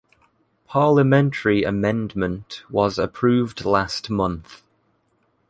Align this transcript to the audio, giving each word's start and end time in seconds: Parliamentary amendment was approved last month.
Parliamentary 0.67 1.61
amendment 1.63 2.63
was 2.71 2.97
approved 2.97 3.63
last 3.65 4.09
month. 4.09 4.63